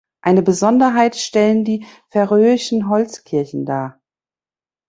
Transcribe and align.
Eine 0.23 0.41
Besonderheit 0.41 1.15
stellen 1.15 1.63
die 1.63 1.85
färöischen 2.09 2.89
Holzkirchen 2.89 3.67
dar. 3.67 4.01